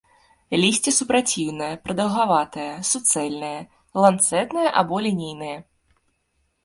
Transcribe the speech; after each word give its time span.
Лісце 0.61 0.91
супраціўнае, 0.99 1.67
прадаўгаватае, 1.85 2.67
суцэльнае, 2.93 3.55
ланцэтнае 4.07 4.67
або 4.83 4.95
лінейнае. 5.09 5.55